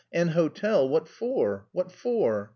An 0.11 0.29
hotel! 0.29 0.89
What 0.89 1.07
for? 1.07 1.67
What 1.73 1.91
for?" 1.91 2.49